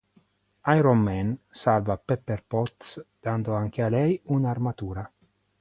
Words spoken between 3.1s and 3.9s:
dando anche a